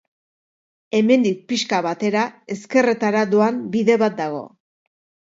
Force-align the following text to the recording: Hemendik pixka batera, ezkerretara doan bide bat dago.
Hemendik 0.99 1.43
pixka 1.51 1.81
batera, 1.87 2.23
ezkerretara 2.55 3.21
doan 3.35 3.59
bide 3.75 3.99
bat 4.05 4.17
dago. 4.23 4.41